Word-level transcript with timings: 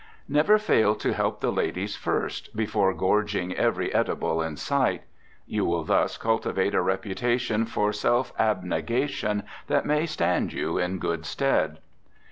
Never 0.27 0.57
fail 0.57 0.95
to 0.95 1.13
help 1.13 1.41
the 1.41 1.51
ladies 1.51 1.95
first, 1.95 2.55
before 2.55 2.91
gorging 2.91 3.53
every 3.55 3.93
edible 3.93 4.41
in 4.41 4.57
sight. 4.57 5.03
You 5.45 5.63
will 5.63 5.83
thus 5.83 6.17
cultivate 6.17 6.73
a 6.73 6.81
reputation 6.81 7.67
for 7.67 7.93
self 7.93 8.33
abnegation 8.39 9.43
that 9.67 9.85
may 9.85 10.07
stand 10.07 10.53
you 10.53 10.79
in 10.79 10.99
stead. 11.21 11.77